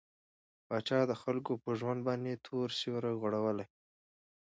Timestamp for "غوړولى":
3.19-3.65